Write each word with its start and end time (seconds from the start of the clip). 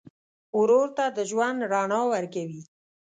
ورور 0.59 0.87
ته 0.97 1.05
د 1.17 1.19
ژوند 1.29 1.59
رڼا 1.71 2.01
ورکوې. 2.13 2.61